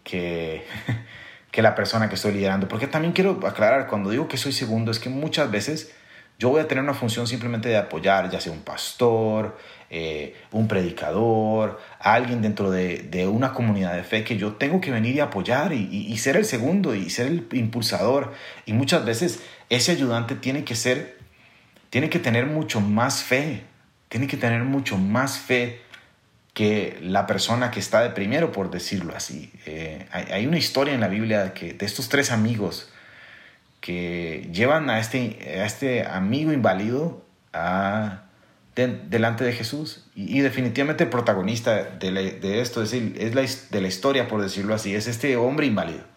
que, 0.03 0.65
que 1.51 1.61
la 1.61 1.75
persona 1.75 2.09
que 2.09 2.15
estoy 2.15 2.33
liderando. 2.33 2.67
Porque 2.67 2.87
también 2.87 3.13
quiero 3.13 3.39
aclarar, 3.47 3.87
cuando 3.87 4.09
digo 4.09 4.27
que 4.27 4.37
soy 4.37 4.51
segundo, 4.51 4.91
es 4.91 4.99
que 4.99 5.09
muchas 5.09 5.49
veces 5.49 5.93
yo 6.41 6.49
voy 6.49 6.59
a 6.59 6.67
tener 6.67 6.83
una 6.83 6.95
función 6.95 7.27
simplemente 7.27 7.69
de 7.69 7.77
apoyar, 7.77 8.31
ya 8.31 8.41
sea 8.41 8.51
un 8.51 8.63
pastor, 8.63 9.55
eh, 9.91 10.35
un 10.51 10.67
predicador, 10.67 11.79
alguien 11.99 12.41
dentro 12.41 12.71
de, 12.71 13.27
una 13.31 13.53
comunidad 13.53 13.93
de 13.93 14.03
fe 14.03 14.23
que 14.23 14.37
yo 14.37 14.53
tengo 14.53 14.81
que 14.81 14.89
venir 14.89 15.15
y 15.15 15.19
apoyar 15.19 15.71
y, 15.71 16.17
ser 16.17 16.37
el 16.37 16.45
segundo 16.45 16.95
y 16.95 17.11
ser 17.11 17.27
el 17.27 17.47
impulsador. 17.51 18.33
Y 18.65 18.73
muchas 18.73 19.05
veces 19.05 19.43
ese 19.71 19.93
ayudante 19.93 20.35
tiene 20.35 20.65
que 20.65 20.75
ser, 20.75 21.17
tiene 21.89 22.09
que 22.09 22.19
tener 22.19 22.45
mucho 22.45 22.81
más 22.81 23.23
fe, 23.23 23.63
tiene 24.09 24.27
que 24.27 24.35
tener 24.35 24.63
mucho 24.65 24.97
más 24.97 25.39
fe 25.39 25.79
que 26.53 26.99
la 27.01 27.25
persona 27.25 27.71
que 27.71 27.79
está 27.79 28.01
de 28.01 28.09
primero, 28.09 28.51
por 28.51 28.69
decirlo 28.69 29.15
así. 29.15 29.49
Eh, 29.65 30.05
hay, 30.11 30.45
una 30.45 30.57
historia 30.57 30.93
en 30.93 30.99
la 30.99 31.07
Biblia 31.07 31.53
que, 31.53 31.73
de 31.73 31.85
estos 31.85 32.09
tres 32.09 32.31
amigos 32.31 32.91
que 33.79 34.49
llevan 34.51 34.89
a 34.89 34.99
este, 34.99 35.59
a 35.61 35.65
este 35.65 36.05
amigo 36.05 36.51
inválido 36.51 37.25
a, 37.53 38.23
delante 38.75 39.45
de 39.45 39.53
Jesús. 39.53 40.05
Y, 40.15 40.41
definitivamente 40.41 41.05
el 41.05 41.09
protagonista 41.09 41.81
de, 41.81 42.59
esto 42.61 42.83
es, 42.83 42.91
es 42.91 43.33
la, 43.33 43.41
de 43.43 43.81
la 43.81 43.87
historia, 43.87 44.27
por 44.27 44.41
decirlo 44.41 44.75
así, 44.75 44.93
es 44.93 45.07
este 45.07 45.37
hombre 45.37 45.65
inválido. 45.65 46.11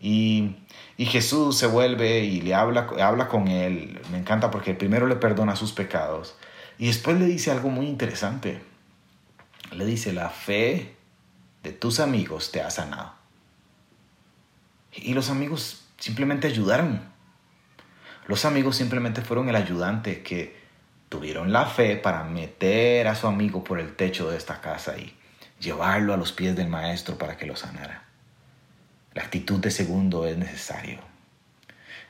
Y, 0.00 0.56
Jesús 0.98 1.56
se 1.56 1.66
vuelve 1.66 2.24
y 2.24 2.40
le 2.40 2.54
habla, 2.54 2.88
habla 3.00 3.28
con 3.28 3.48
él. 3.48 4.00
Me 4.10 4.18
encanta 4.18 4.50
porque 4.50 4.74
primero 4.74 5.06
le 5.06 5.16
perdona 5.16 5.56
sus 5.56 5.72
pecados 5.72 6.36
y 6.78 6.86
después 6.86 7.18
le 7.18 7.26
dice 7.26 7.50
algo 7.50 7.70
muy 7.70 7.86
interesante. 7.86 8.60
Le 9.72 9.84
dice, 9.84 10.12
la 10.12 10.30
fe 10.30 10.94
de 11.62 11.72
tus 11.72 12.00
amigos 12.00 12.52
te 12.52 12.62
ha 12.62 12.70
sanado. 12.70 13.12
Y 14.92 15.14
los 15.14 15.30
amigos 15.30 15.84
simplemente 15.98 16.46
ayudaron. 16.46 17.02
Los 18.26 18.44
amigos 18.44 18.76
simplemente 18.76 19.22
fueron 19.22 19.48
el 19.48 19.56
ayudante 19.56 20.22
que 20.22 20.56
tuvieron 21.08 21.52
la 21.52 21.66
fe 21.66 21.96
para 21.96 22.24
meter 22.24 23.08
a 23.08 23.14
su 23.14 23.26
amigo 23.26 23.64
por 23.64 23.80
el 23.80 23.96
techo 23.96 24.30
de 24.30 24.36
esta 24.36 24.60
casa 24.60 24.96
y 24.98 25.16
llevarlo 25.58 26.14
a 26.14 26.16
los 26.16 26.32
pies 26.32 26.54
del 26.54 26.68
maestro 26.68 27.18
para 27.18 27.36
que 27.36 27.46
lo 27.46 27.56
sanara. 27.56 28.07
La 29.18 29.24
actitud 29.24 29.58
de 29.58 29.70
segundo 29.70 30.26
es 30.26 30.38
necesario. 30.38 31.00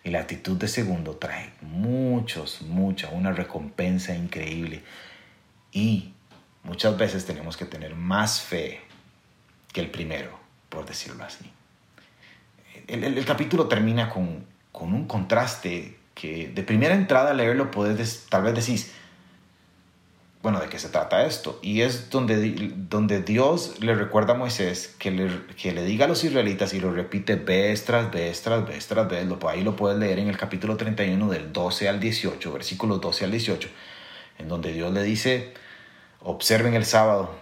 Y 0.04 0.10
la 0.10 0.20
actitud 0.20 0.56
de 0.56 0.68
segundo 0.68 1.16
trae 1.16 1.50
muchos, 1.62 2.62
mucha, 2.62 3.08
una 3.08 3.32
recompensa 3.32 4.14
increíble. 4.14 4.82
Y 5.72 6.12
muchas 6.62 6.96
veces 6.96 7.26
tenemos 7.26 7.56
que 7.56 7.64
tener 7.64 7.94
más 7.96 8.40
fe 8.42 8.80
que 9.72 9.80
el 9.80 9.90
primero, 9.90 10.38
por 10.68 10.86
decirlo 10.86 11.24
así 11.24 11.50
el, 12.88 13.24
capítulo 13.24 13.66
termina 13.68 14.08
con, 14.08 14.46
un 14.72 15.06
contraste 15.06 15.96
que 16.14 16.48
de 16.48 16.62
primera 16.62 16.94
entrada 16.94 17.34
leerlo 17.34 17.70
puedes 17.70 18.26
tal 18.28 18.42
vez 18.42 18.54
decís, 18.54 18.92
bueno, 20.48 20.64
¿de 20.64 20.70
qué 20.70 20.78
se 20.78 20.88
trata 20.88 21.26
esto? 21.26 21.58
Y 21.60 21.82
es 21.82 22.08
donde, 22.08 22.72
donde 22.88 23.20
Dios 23.20 23.80
le 23.80 23.94
recuerda 23.94 24.32
a 24.32 24.36
Moisés 24.38 24.94
que 24.98 25.10
le, 25.10 25.28
que 25.60 25.72
le 25.72 25.84
diga 25.84 26.06
a 26.06 26.08
los 26.08 26.24
israelitas 26.24 26.72
y 26.72 26.80
lo 26.80 26.90
repite 26.90 27.34
vez 27.34 27.84
tras 27.84 28.10
vez 28.10 28.40
tras 28.40 28.66
vez 28.66 28.86
tras 28.86 29.06
vez. 29.10 29.26
Ahí 29.46 29.62
lo 29.62 29.76
puedes 29.76 29.98
leer 29.98 30.20
en 30.20 30.28
el 30.28 30.38
capítulo 30.38 30.78
31 30.78 31.28
del 31.28 31.52
12 31.52 31.90
al 31.90 32.00
18, 32.00 32.50
versículos 32.50 32.98
12 32.98 33.26
al 33.26 33.30
18, 33.30 33.68
en 34.38 34.48
donde 34.48 34.72
Dios 34.72 34.90
le 34.90 35.02
dice, 35.02 35.52
observen 36.20 36.72
el 36.72 36.86
sábado, 36.86 37.34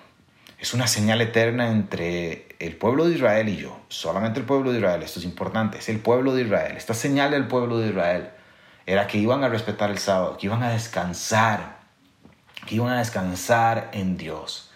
es 0.58 0.74
una 0.74 0.88
señal 0.88 1.20
eterna 1.20 1.70
entre 1.70 2.48
el 2.58 2.74
pueblo 2.74 3.06
de 3.06 3.14
Israel 3.14 3.48
y 3.48 3.56
yo. 3.56 3.78
Solamente 3.86 4.40
el 4.40 4.46
pueblo 4.46 4.72
de 4.72 4.78
Israel, 4.78 5.04
esto 5.04 5.20
es 5.20 5.24
importante, 5.24 5.78
es 5.78 5.88
el 5.88 6.00
pueblo 6.00 6.34
de 6.34 6.42
Israel. 6.42 6.76
Esta 6.76 6.94
señal 6.94 7.30
del 7.30 7.46
pueblo 7.46 7.78
de 7.78 7.90
Israel 7.90 8.30
era 8.84 9.06
que 9.06 9.18
iban 9.18 9.44
a 9.44 9.48
respetar 9.48 9.92
el 9.92 9.98
sábado, 9.98 10.36
que 10.36 10.46
iban 10.46 10.64
a 10.64 10.70
descansar, 10.70 11.75
que 12.66 12.74
iban 12.74 12.92
a 12.92 12.98
descansar 12.98 13.90
en 13.92 14.16
Dios 14.16 14.70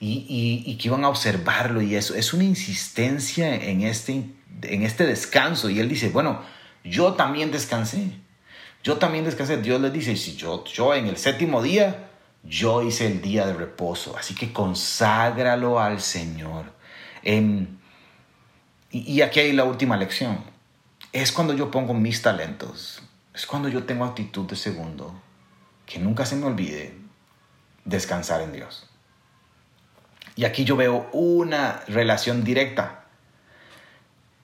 y, 0.00 0.76
que 0.76 0.88
iban 0.88 1.04
a 1.04 1.08
observarlo 1.08 1.80
y 1.80 1.94
eso. 1.94 2.14
Es 2.14 2.34
una 2.34 2.44
insistencia 2.44 3.54
en 3.54 3.82
este, 3.82 4.24
en 4.62 4.82
este 4.82 5.06
descanso 5.06 5.70
y 5.70 5.80
él 5.80 5.88
dice, 5.88 6.10
bueno, 6.10 6.42
yo 6.82 7.14
también 7.14 7.50
descansé. 7.50 8.10
Yo 8.82 8.98
también 8.98 9.24
descansé. 9.24 9.56
Dios 9.58 9.80
les 9.80 9.92
dice, 9.92 10.16
si 10.16 10.36
yo, 10.36 10.64
yo 10.64 10.94
en 10.94 11.06
el 11.06 11.16
séptimo 11.16 11.62
día 11.62 12.10
yo 12.42 12.82
hice 12.82 13.06
el 13.06 13.22
día 13.22 13.46
de 13.46 13.54
reposo, 13.54 14.16
así 14.18 14.34
que 14.34 14.52
conságralo 14.52 15.80
al 15.80 16.00
Señor. 16.00 16.72
y, 18.90 19.20
aquí 19.22 19.40
hay 19.40 19.52
la 19.52 19.64
última 19.64 19.96
lección. 19.96 20.38
Es 21.12 21.32
cuando 21.32 21.54
yo 21.54 21.70
pongo 21.70 21.94
mis 21.94 22.20
talentos, 22.20 23.02
es 23.32 23.46
cuando 23.46 23.68
yo 23.68 23.84
tengo 23.84 24.04
actitud 24.04 24.46
de 24.46 24.56
segundo, 24.56 25.14
que 25.86 25.98
nunca 25.98 26.26
se 26.26 26.36
me 26.36 26.46
olvide 26.46 27.03
descansar 27.84 28.40
en 28.40 28.52
Dios. 28.52 28.88
Y 30.36 30.44
aquí 30.44 30.64
yo 30.64 30.76
veo 30.76 31.08
una 31.12 31.82
relación 31.86 32.44
directa. 32.44 33.04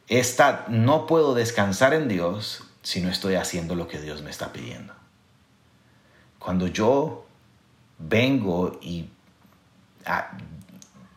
Esta, 0.09 0.65
no 0.69 1.07
puedo 1.07 1.35
descansar 1.35 1.95
en 1.95 2.09
Dios 2.09 2.65
si 2.83 3.01
no 3.01 3.11
estoy 3.11 3.35
haciendo 3.35 3.75
lo 3.75 3.89
que 3.89 4.01
Dios 4.01 4.23
me 4.23 4.31
está 4.31 4.53
pidiendo. 4.53 4.95
Cuando 6.39 6.67
yo 6.67 7.27
vengo 7.99 8.79
y 8.81 9.11
ah, 10.07 10.31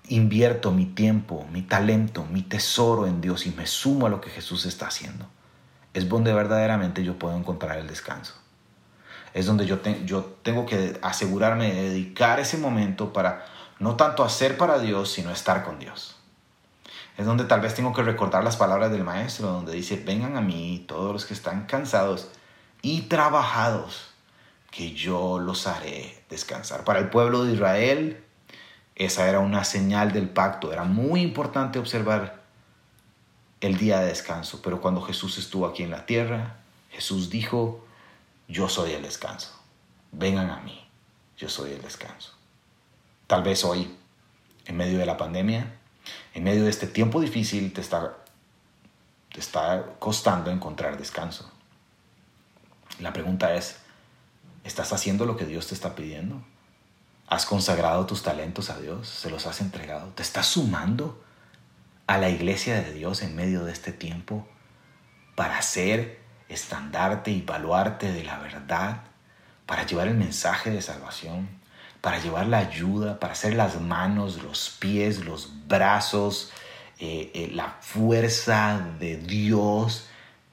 invierto 0.09 0.71
mi 0.71 0.85
tiempo, 0.85 1.47
mi 1.51 1.61
talento, 1.61 2.25
mi 2.25 2.41
tesoro 2.41 3.07
en 3.07 3.21
Dios 3.21 3.45
y 3.45 3.51
me 3.51 3.65
sumo 3.65 4.07
a 4.07 4.09
lo 4.09 4.21
que 4.21 4.29
Jesús 4.29 4.65
está 4.65 4.87
haciendo, 4.87 5.27
es 5.93 6.09
donde 6.09 6.33
verdaderamente 6.33 7.03
yo 7.03 7.17
puedo 7.17 7.37
encontrar 7.37 7.77
el 7.77 7.87
descanso. 7.87 8.42
Es 9.33 9.45
donde 9.45 9.65
yo, 9.65 9.79
yo 10.05 10.23
tengo 10.43 10.65
que 10.65 10.99
asegurarme 11.01 11.73
de 11.73 11.89
dedicar 11.89 12.39
ese 12.39 12.57
momento 12.57 13.13
para 13.13 13.45
no 13.79 13.95
tanto 13.95 14.23
hacer 14.23 14.57
para 14.57 14.79
Dios, 14.79 15.11
sino 15.11 15.31
estar 15.31 15.63
con 15.63 15.79
Dios. 15.79 16.15
Es 17.17 17.25
donde 17.25 17.43
tal 17.45 17.61
vez 17.61 17.75
tengo 17.75 17.93
que 17.93 18.03
recordar 18.03 18.43
las 18.43 18.57
palabras 18.57 18.91
del 18.91 19.03
Maestro, 19.03 19.47
donde 19.47 19.73
dice, 19.73 20.01
vengan 20.03 20.35
a 20.37 20.41
mí 20.41 20.83
todos 20.87 21.13
los 21.13 21.25
que 21.25 21.33
están 21.33 21.65
cansados 21.65 22.29
y 22.81 23.01
trabajados, 23.01 24.09
que 24.71 24.93
yo 24.93 25.39
los 25.39 25.67
haré 25.67 26.23
descansar. 26.29 26.83
Para 26.83 26.99
el 26.99 27.09
pueblo 27.09 27.43
de 27.43 27.53
Israel, 27.53 28.23
esa 28.95 29.27
era 29.27 29.39
una 29.39 29.63
señal 29.63 30.11
del 30.11 30.29
pacto. 30.29 30.73
Era 30.73 30.83
muy 30.83 31.21
importante 31.21 31.77
observar 31.77 32.41
el 33.61 33.77
día 33.77 33.99
de 33.99 34.07
descanso. 34.07 34.61
Pero 34.63 34.81
cuando 34.81 35.01
Jesús 35.01 35.37
estuvo 35.37 35.65
aquí 35.65 35.83
en 35.83 35.91
la 35.91 36.05
tierra, 36.05 36.57
Jesús 36.89 37.29
dijo, 37.29 37.85
yo 38.47 38.69
soy 38.69 38.91
el 38.91 39.03
descanso. 39.03 39.51
Vengan 40.11 40.49
a 40.49 40.59
mí, 40.61 40.87
yo 41.37 41.49
soy 41.49 41.71
el 41.71 41.81
descanso. 41.81 42.33
Tal 43.27 43.43
vez 43.43 43.63
hoy, 43.63 43.95
en 44.65 44.77
medio 44.77 44.99
de 44.99 45.05
la 45.05 45.17
pandemia, 45.17 45.79
en 46.33 46.43
medio 46.43 46.63
de 46.63 46.69
este 46.69 46.87
tiempo 46.87 47.21
difícil, 47.21 47.73
te 47.73 47.81
está, 47.81 48.17
te 49.31 49.39
está 49.39 49.85
costando 49.99 50.51
encontrar 50.51 50.97
descanso. 50.97 51.51
La 52.99 53.13
pregunta 53.13 53.53
es, 53.55 53.77
¿estás 54.63 54.93
haciendo 54.93 55.25
lo 55.25 55.37
que 55.37 55.45
Dios 55.45 55.67
te 55.67 55.73
está 55.73 55.95
pidiendo? 55.95 56.43
¿Has 57.27 57.45
consagrado 57.45 58.05
tus 58.05 58.21
talentos 58.21 58.69
a 58.69 58.79
Dios? 58.79 59.07
¿Se 59.07 59.29
los 59.29 59.47
has 59.47 59.61
entregado? 59.61 60.09
¿Te 60.09 60.21
estás 60.21 60.47
sumando 60.47 61.23
a 62.05 62.17
la 62.17 62.29
iglesia 62.29 62.81
de 62.81 62.93
Dios 62.93 63.21
en 63.21 63.35
medio 63.35 63.63
de 63.63 63.71
este 63.71 63.91
tiempo 63.91 64.47
para 65.35 65.61
ser 65.61 66.22
estandarte 66.49 67.31
y 67.31 67.41
baluarte 67.41 68.11
de 68.11 68.23
la 68.23 68.39
verdad, 68.39 69.01
para 69.65 69.85
llevar 69.85 70.07
el 70.07 70.15
mensaje 70.15 70.69
de 70.69 70.81
salvación, 70.81 71.49
para 72.01 72.19
llevar 72.19 72.47
la 72.47 72.57
ayuda, 72.57 73.19
para 73.19 73.33
hacer 73.33 73.53
las 73.53 73.79
manos, 73.79 74.43
los 74.43 74.75
pies, 74.79 75.25
los 75.25 75.67
brazos, 75.67 76.51
eh, 76.99 77.31
eh, 77.33 77.49
la 77.53 77.77
fuerza 77.79 78.81
de 78.99 79.17
Dios? 79.17 80.07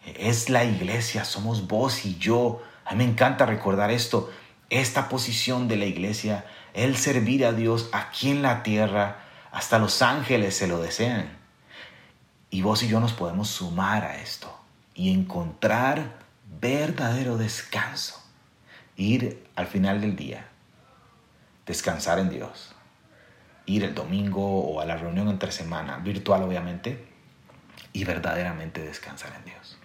Es 0.05 0.49
la 0.49 0.65
iglesia, 0.65 1.25
somos 1.25 1.67
vos 1.67 2.07
y 2.07 2.17
yo. 2.19 2.63
A 2.85 2.93
mí 2.93 3.05
me 3.05 3.11
encanta 3.11 3.47
recordar 3.47 3.91
esto, 3.91 4.31
esta 4.71 5.09
posición 5.09 5.69
de 5.69 5.77
la 5.77 5.87
iglesia 5.87 6.45
el 6.75 6.97
servir 6.97 7.45
a 7.45 7.53
Dios 7.53 7.89
aquí 7.93 8.31
en 8.31 8.43
la 8.43 8.63
tierra, 8.63 9.25
hasta 9.51 9.79
los 9.79 10.03
ángeles 10.03 10.57
se 10.57 10.69
lo 10.69 10.81
desean. 10.81 11.39
Y 12.51 12.63
vos 12.63 12.83
y 12.83 12.89
yo 12.89 13.01
nos 13.01 13.13
podemos 13.13 13.49
sumar 13.49 14.05
a 14.05 14.17
esto 14.17 14.60
y 15.01 15.15
encontrar 15.15 16.19
verdadero 16.61 17.39
descanso. 17.39 18.23
Ir 18.97 19.43
al 19.57 19.67
final 19.67 20.03
del 20.03 20.15
día, 20.15 20.47
descansar 21.65 22.19
en 22.19 22.29
Dios. 22.29 22.75
Ir 23.65 23.85
el 23.85 23.95
domingo 23.95 24.61
o 24.61 24.79
a 24.79 24.85
la 24.85 24.99
reunión 24.99 25.29
entre 25.29 25.53
semana, 25.53 25.97
virtual 25.97 26.43
obviamente, 26.43 27.09
y 27.95 28.05
verdaderamente 28.05 28.83
descansar 28.83 29.33
en 29.39 29.47
Dios. 29.47 29.79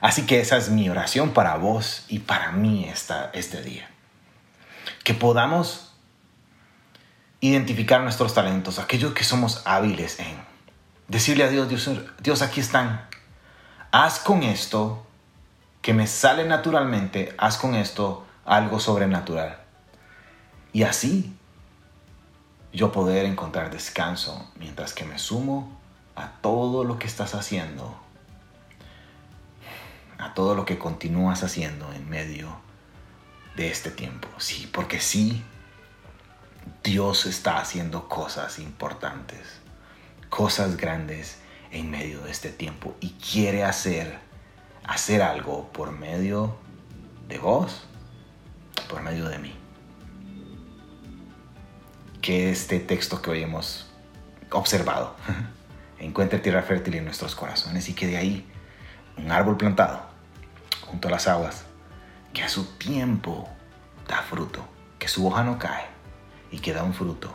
Así 0.00 0.26
que 0.26 0.40
esa 0.40 0.56
es 0.56 0.68
mi 0.68 0.90
oración 0.90 1.30
para 1.30 1.54
vos 1.54 2.04
y 2.08 2.18
para 2.18 2.50
mí 2.50 2.88
esta, 2.88 3.30
este 3.32 3.62
día. 3.62 3.88
Que 5.04 5.14
podamos 5.14 5.92
identificar 7.38 8.00
nuestros 8.02 8.34
talentos, 8.34 8.80
aquellos 8.80 9.14
que 9.14 9.22
somos 9.22 9.62
hábiles 9.64 10.18
en. 10.18 10.36
Decirle 11.06 11.44
a 11.44 11.48
Dios, 11.48 11.68
Dios, 11.68 11.88
Dios, 12.20 12.42
aquí 12.42 12.58
están. 12.58 13.08
Haz 13.92 14.20
con 14.20 14.44
esto 14.44 15.04
que 15.82 15.94
me 15.94 16.06
sale 16.06 16.44
naturalmente, 16.44 17.34
haz 17.38 17.58
con 17.58 17.74
esto 17.74 18.24
algo 18.44 18.78
sobrenatural. 18.78 19.58
Y 20.72 20.84
así 20.84 21.36
yo 22.72 22.92
poder 22.92 23.26
encontrar 23.26 23.70
descanso 23.70 24.48
mientras 24.56 24.92
que 24.92 25.04
me 25.04 25.18
sumo 25.18 25.76
a 26.14 26.28
todo 26.40 26.84
lo 26.84 27.00
que 27.00 27.08
estás 27.08 27.34
haciendo, 27.34 27.96
a 30.18 30.34
todo 30.34 30.54
lo 30.54 30.64
que 30.64 30.78
continúas 30.78 31.42
haciendo 31.42 31.92
en 31.92 32.08
medio 32.08 32.60
de 33.56 33.72
este 33.72 33.90
tiempo. 33.90 34.28
Sí, 34.38 34.70
porque 34.72 35.00
sí, 35.00 35.42
Dios 36.84 37.26
está 37.26 37.58
haciendo 37.58 38.08
cosas 38.08 38.60
importantes, 38.60 39.60
cosas 40.28 40.76
grandes 40.76 41.40
en 41.70 41.90
medio 41.90 42.20
de 42.22 42.30
este 42.30 42.50
tiempo 42.50 42.94
y 43.00 43.10
quiere 43.10 43.64
hacer, 43.64 44.18
hacer 44.84 45.22
algo 45.22 45.70
por 45.72 45.92
medio 45.92 46.56
de 47.28 47.38
vos, 47.38 47.84
por 48.88 49.02
medio 49.02 49.28
de 49.28 49.38
mí. 49.38 49.54
Que 52.20 52.50
este 52.50 52.80
texto 52.80 53.22
que 53.22 53.30
hoy 53.30 53.42
hemos 53.42 53.90
observado 54.50 55.16
encuentre 55.98 56.38
tierra 56.38 56.62
fértil 56.62 56.94
en 56.94 57.04
nuestros 57.04 57.34
corazones 57.34 57.88
y 57.88 57.94
que 57.94 58.06
de 58.06 58.16
ahí 58.16 58.46
un 59.16 59.30
árbol 59.30 59.56
plantado 59.56 60.02
junto 60.86 61.08
a 61.08 61.10
las 61.10 61.28
aguas, 61.28 61.64
que 62.32 62.42
a 62.42 62.48
su 62.48 62.64
tiempo 62.78 63.48
da 64.08 64.22
fruto, 64.22 64.64
que 64.98 65.08
su 65.08 65.26
hoja 65.26 65.44
no 65.44 65.58
cae 65.58 65.86
y 66.50 66.58
que 66.58 66.72
da 66.72 66.82
un 66.82 66.94
fruto, 66.94 67.32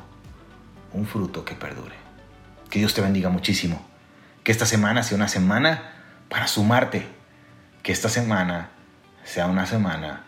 un 0.93 1.06
fruto 1.06 1.45
que 1.45 1.56
perdure. 1.56 1.95
Que 2.69 2.80
Dios 2.80 2.93
te 2.93 3.02
bendiga 3.02 3.30
muchísimo. 3.30 3.86
Que 4.45 4.51
esta 4.51 4.67
semana 4.67 5.01
sea 5.01 5.17
una 5.17 5.27
semana 5.27 5.91
para 6.29 6.45
sumarte. 6.45 7.08
Que 7.81 7.91
esta 7.91 8.10
semana 8.10 8.69
sea 9.23 9.47
una 9.47 9.65
semana 9.65 10.21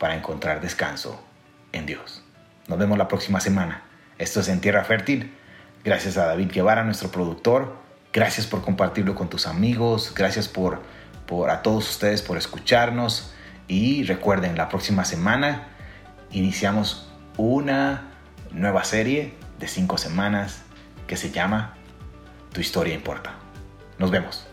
para 0.00 0.16
encontrar 0.16 0.60
descanso 0.60 1.22
en 1.70 1.86
Dios. 1.86 2.24
Nos 2.66 2.76
vemos 2.76 2.98
la 2.98 3.06
próxima 3.06 3.38
semana. 3.38 3.84
Esto 4.18 4.40
es 4.40 4.48
En 4.48 4.60
Tierra 4.60 4.82
Fértil. 4.82 5.32
Gracias 5.84 6.16
a 6.16 6.26
David 6.26 6.50
Guevara, 6.52 6.82
nuestro 6.82 7.12
productor. 7.12 7.76
Gracias 8.12 8.48
por 8.48 8.62
compartirlo 8.62 9.14
con 9.14 9.30
tus 9.30 9.46
amigos. 9.46 10.12
Gracias 10.12 10.48
por, 10.48 10.82
por 11.28 11.48
a 11.48 11.62
todos 11.62 11.88
ustedes 11.88 12.20
por 12.20 12.38
escucharnos. 12.38 13.32
Y 13.68 14.02
recuerden, 14.02 14.56
la 14.56 14.68
próxima 14.68 15.04
semana 15.04 15.68
iniciamos 16.32 17.12
una 17.36 18.08
nueva 18.50 18.82
serie 18.82 19.34
de 19.60 19.68
cinco 19.68 19.98
semanas 19.98 20.62
que 21.06 21.16
se 21.16 21.30
llama 21.30 21.74
Tu 22.52 22.60
historia 22.60 22.92
importa. 22.92 23.41
Nos 24.02 24.10
vemos. 24.10 24.44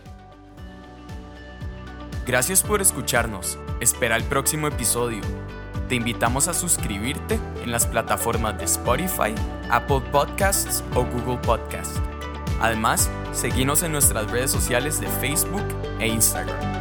Gracias 2.28 2.62
por 2.62 2.84
escucharnos. 2.84 3.58
Espera 3.80 4.16
el 4.16 4.24
próximo 4.24 4.68
episodio. 4.68 5.22
Te 5.88 5.96
invitamos 5.96 6.48
a 6.48 6.54
suscribirte 6.54 7.40
en 7.64 7.72
las 7.72 7.88
plataformas 7.88 8.60
de 8.60 8.66
Spotify, 8.66 9.34
Apple 9.72 10.02
Podcasts 10.12 10.84
o 10.94 11.04
Google 11.04 11.40
Podcasts. 11.40 12.00
Además, 12.62 13.10
seguimos 13.34 13.82
en 13.82 13.92
nuestras 13.94 14.30
redes 14.30 14.52
sociales 14.52 15.02
de 15.02 15.08
Facebook 15.08 15.66
e 16.00 16.08
Instagram. 16.08 16.79